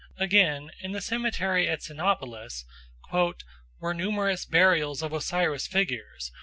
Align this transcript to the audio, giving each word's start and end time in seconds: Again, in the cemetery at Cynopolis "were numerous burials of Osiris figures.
Again, 0.17 0.71
in 0.79 0.93
the 0.93 0.99
cemetery 0.99 1.69
at 1.69 1.83
Cynopolis 1.83 2.65
"were 3.11 3.93
numerous 3.93 4.45
burials 4.47 5.03
of 5.03 5.13
Osiris 5.13 5.67
figures. 5.67 6.31